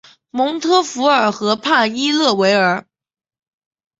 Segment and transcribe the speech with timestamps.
[0.31, 2.87] 蒙特福尔河畔伊勒维尔。